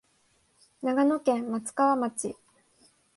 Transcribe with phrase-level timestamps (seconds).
[0.81, 2.35] 長野県松川町